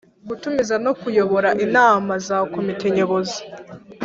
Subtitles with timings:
[0.27, 3.39] Gutumiza no Kuyobora inama za Komite Nyobozi